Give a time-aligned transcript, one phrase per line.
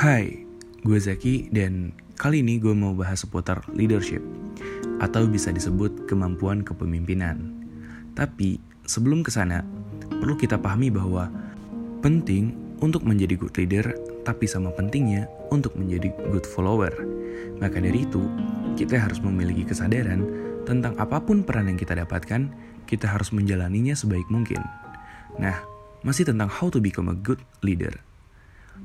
[0.00, 0.48] Hai,
[0.80, 4.24] gue Zaki dan kali ini gue mau bahas seputar leadership
[4.96, 7.52] atau bisa disebut kemampuan kepemimpinan.
[8.16, 8.56] Tapi
[8.88, 9.60] sebelum ke sana,
[10.08, 11.28] perlu kita pahami bahwa
[12.00, 13.92] penting untuk menjadi good leader
[14.24, 16.96] tapi sama pentingnya untuk menjadi good follower.
[17.60, 18.24] Maka dari itu,
[18.80, 20.24] kita harus memiliki kesadaran
[20.64, 22.48] tentang apa pun peran yang kita dapatkan,
[22.88, 24.64] kita harus menjalaninya sebaik mungkin.
[25.36, 25.60] Nah,
[26.00, 28.00] masih tentang how to become a good leader.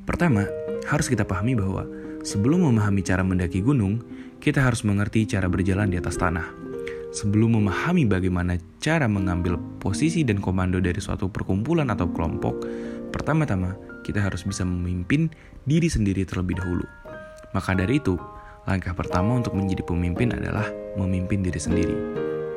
[0.04, 0.44] Pertama,
[0.86, 1.86] harus kita pahami bahwa
[2.22, 4.02] sebelum memahami cara mendaki gunung,
[4.38, 6.46] kita harus mengerti cara berjalan di atas tanah.
[7.16, 12.60] Sebelum memahami bagaimana cara mengambil posisi dan komando dari suatu perkumpulan atau kelompok,
[13.10, 15.32] pertama-tama kita harus bisa memimpin
[15.64, 16.86] diri sendiri terlebih dahulu.
[17.56, 18.20] Maka dari itu,
[18.68, 20.68] langkah pertama untuk menjadi pemimpin adalah
[21.00, 21.96] memimpin diri sendiri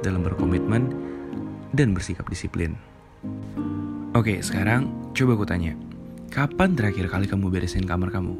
[0.03, 0.91] dalam berkomitmen
[1.73, 2.75] dan bersikap disiplin.
[4.19, 5.73] Oke, sekarang coba aku tanya.
[6.29, 8.37] Kapan terakhir kali kamu beresin kamar kamu?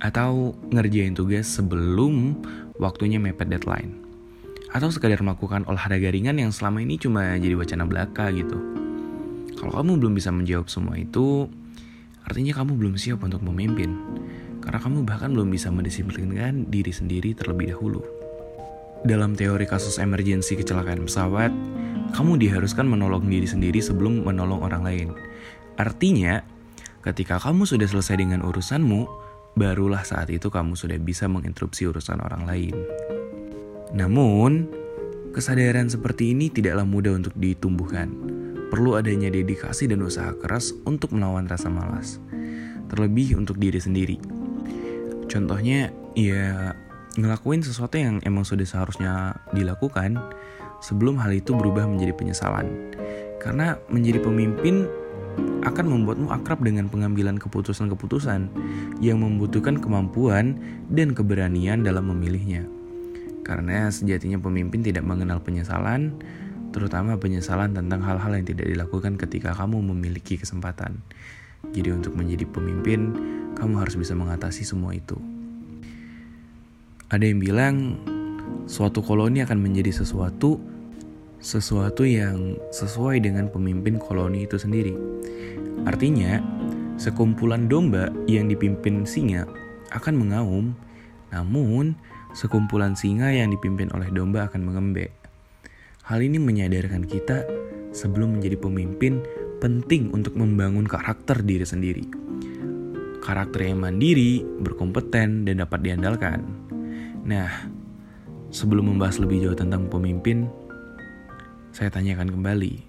[0.00, 2.40] Atau ngerjain tugas sebelum
[2.80, 3.92] waktunya mepet deadline?
[4.72, 8.56] Atau sekadar melakukan olahraga ringan yang selama ini cuma jadi wacana belaka gitu?
[9.60, 11.52] Kalau kamu belum bisa menjawab semua itu,
[12.24, 13.92] artinya kamu belum siap untuk memimpin.
[14.64, 18.00] Karena kamu bahkan belum bisa mendisiplinkan diri sendiri terlebih dahulu.
[19.04, 21.52] Dalam teori kasus emergensi kecelakaan pesawat,
[22.16, 25.08] kamu diharuskan menolong diri sendiri sebelum menolong orang lain.
[25.76, 26.57] Artinya,
[27.08, 29.08] Ketika kamu sudah selesai dengan urusanmu,
[29.56, 32.76] barulah saat itu kamu sudah bisa menginterupsi urusan orang lain.
[33.96, 34.68] Namun,
[35.32, 38.12] kesadaran seperti ini tidaklah mudah untuk ditumbuhkan.
[38.68, 42.20] Perlu adanya dedikasi dan usaha keras untuk melawan rasa malas,
[42.92, 44.20] terlebih untuk diri sendiri.
[45.32, 46.76] Contohnya, ya
[47.16, 50.20] ngelakuin sesuatu yang emang sudah seharusnya dilakukan
[50.84, 52.68] sebelum hal itu berubah menjadi penyesalan.
[53.40, 55.07] Karena menjadi pemimpin
[55.62, 58.50] akan membuatmu akrab dengan pengambilan keputusan-keputusan
[59.02, 60.58] yang membutuhkan kemampuan
[60.90, 62.66] dan keberanian dalam memilihnya.
[63.46, 66.20] Karena sejatinya pemimpin tidak mengenal penyesalan,
[66.70, 71.00] terutama penyesalan tentang hal-hal yang tidak dilakukan ketika kamu memiliki kesempatan.
[71.72, 73.12] Jadi untuk menjadi pemimpin,
[73.56, 75.18] kamu harus bisa mengatasi semua itu.
[77.08, 77.76] Ada yang bilang
[78.68, 80.60] suatu koloni akan menjadi sesuatu
[81.38, 84.94] sesuatu yang sesuai dengan pemimpin koloni itu sendiri.
[85.86, 86.42] Artinya,
[86.98, 89.46] sekumpulan domba yang dipimpin singa
[89.94, 90.74] akan mengaum,
[91.30, 91.94] namun
[92.34, 95.14] sekumpulan singa yang dipimpin oleh domba akan mengembek.
[96.02, 97.46] Hal ini menyadarkan kita
[97.94, 99.22] sebelum menjadi pemimpin
[99.62, 102.04] penting untuk membangun karakter diri sendiri.
[103.22, 106.40] Karakter yang mandiri, berkompeten, dan dapat diandalkan.
[107.28, 107.68] Nah,
[108.48, 110.48] sebelum membahas lebih jauh tentang pemimpin,
[111.78, 112.82] saya tanyakan kembali.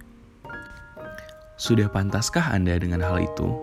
[1.62, 3.54] Sudah pantaskah Anda dengan hal itu?